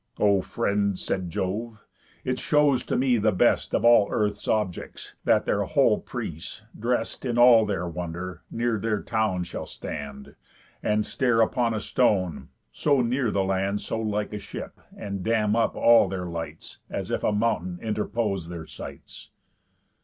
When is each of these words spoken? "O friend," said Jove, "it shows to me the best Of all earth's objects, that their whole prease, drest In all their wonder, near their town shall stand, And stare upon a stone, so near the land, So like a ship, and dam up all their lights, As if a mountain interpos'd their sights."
"O 0.17 0.41
friend," 0.41 0.97
said 0.97 1.29
Jove, 1.29 1.85
"it 2.23 2.39
shows 2.39 2.83
to 2.85 2.97
me 2.97 3.19
the 3.19 3.31
best 3.31 3.71
Of 3.75 3.85
all 3.85 4.07
earth's 4.09 4.47
objects, 4.47 5.13
that 5.25 5.45
their 5.45 5.61
whole 5.63 5.99
prease, 5.99 6.63
drest 6.75 7.23
In 7.23 7.37
all 7.37 7.67
their 7.67 7.87
wonder, 7.87 8.41
near 8.49 8.79
their 8.79 9.03
town 9.03 9.43
shall 9.43 9.67
stand, 9.67 10.33
And 10.81 11.05
stare 11.05 11.39
upon 11.39 11.75
a 11.75 11.79
stone, 11.79 12.47
so 12.71 13.01
near 13.01 13.29
the 13.29 13.43
land, 13.43 13.81
So 13.81 13.99
like 14.01 14.33
a 14.33 14.39
ship, 14.39 14.79
and 14.97 15.21
dam 15.21 15.55
up 15.55 15.75
all 15.75 16.07
their 16.09 16.25
lights, 16.25 16.79
As 16.89 17.11
if 17.11 17.23
a 17.23 17.31
mountain 17.31 17.77
interpos'd 17.79 18.49
their 18.49 18.65
sights." 18.65 19.29